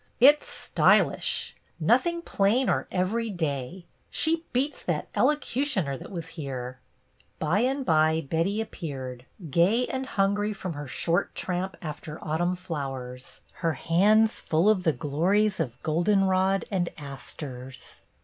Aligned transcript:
Huh! 0.19 0.29
It's 0.31 0.47
stylish. 0.47 1.55
Nothing 1.79 2.23
plain 2.23 2.71
or 2.71 2.87
everyday. 2.91 3.85
She 4.09 4.45
beats 4.51 4.81
that 4.81 5.13
elocu 5.13 5.61
tioner 5.63 5.95
that 5.99 6.09
was 6.09 6.29
here." 6.29 6.79
By 7.37 7.59
and 7.59 7.85
by 7.85 8.25
Betty 8.27 8.61
appeared, 8.61 9.27
gay 9.51 9.85
and 9.85 10.07
hungry 10.07 10.53
from 10.53 10.73
her 10.73 10.87
short 10.87 11.35
tramp 11.35 11.77
after 11.83 12.17
autumn 12.27 12.55
flowers, 12.55 13.41
her 13.57 13.73
hands 13.73 14.39
full 14.39 14.71
of 14.71 14.85
the 14.85 14.91
glories 14.93 15.59
of 15.59 15.79
golden 15.83 16.23
rod 16.23 16.65
and 16.71 16.89
asters. 16.97 18.01